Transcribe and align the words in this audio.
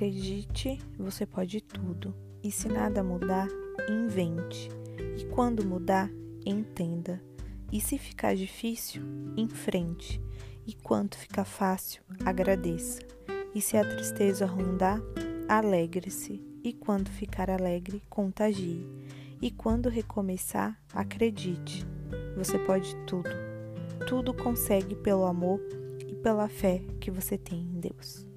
Acredite, 0.00 0.78
você 0.96 1.26
pode 1.26 1.60
tudo. 1.60 2.14
E 2.42 2.50
se 2.50 2.68
nada 2.68 3.04
mudar, 3.04 3.46
invente. 3.86 4.70
E 5.18 5.26
quando 5.26 5.62
mudar, 5.62 6.10
entenda. 6.46 7.22
E 7.70 7.82
se 7.82 7.98
ficar 7.98 8.34
difícil, 8.34 9.02
enfrente. 9.36 10.18
E 10.66 10.72
quando 10.72 11.16
ficar 11.16 11.44
fácil, 11.44 12.02
agradeça. 12.24 13.02
E 13.54 13.60
se 13.60 13.76
a 13.76 13.86
tristeza 13.86 14.46
rondar, 14.46 15.02
alegre-se. 15.46 16.42
E 16.64 16.72
quando 16.72 17.10
ficar 17.10 17.50
alegre, 17.50 18.02
contagie. 18.08 18.88
E 19.42 19.50
quando 19.50 19.90
recomeçar, 19.90 20.80
acredite. 20.94 21.86
Você 22.38 22.58
pode 22.60 22.96
tudo. 23.04 23.28
Tudo 24.08 24.32
consegue 24.32 24.94
pelo 24.94 25.26
amor 25.26 25.60
e 26.08 26.14
pela 26.14 26.48
fé 26.48 26.80
que 26.98 27.10
você 27.10 27.36
tem 27.36 27.60
em 27.60 27.80
Deus. 27.80 28.30